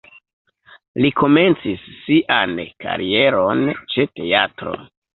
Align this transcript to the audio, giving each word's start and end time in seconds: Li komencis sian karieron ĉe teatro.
Li 1.03 1.11
komencis 1.19 1.85
sian 2.07 2.57
karieron 2.87 3.65
ĉe 3.95 4.11
teatro. 4.19 4.79